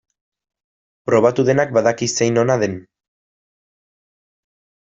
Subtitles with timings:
[1.09, 2.81] Probatu duenak badaki zein ona den.